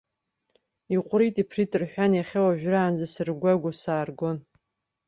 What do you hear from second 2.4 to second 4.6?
уажәраанӡа сыргәагәо сааргон.